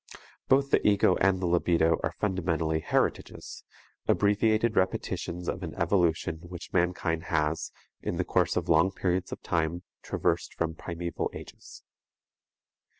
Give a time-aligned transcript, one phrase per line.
[0.47, 3.63] Both the ego and the libido are fundamentally heritages,
[4.07, 9.43] abbreviated repetitions of an evolution which mankind has, in the course of long periods of
[9.43, 11.83] time, traversed from primeval ages.